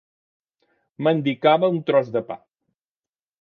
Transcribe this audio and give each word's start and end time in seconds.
Mendicava 1.07 1.69
un 1.75 1.79
tros 1.91 2.11
de 2.17 2.25
pa. 2.31 2.39